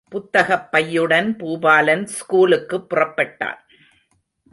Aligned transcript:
புத்தகப் 0.09 0.69
பையுடன் 0.71 1.35
பூபாலன் 1.37 2.05
ஸ்கூலுக்குப் 2.05 2.93
புறப்பட்டான். 2.93 3.59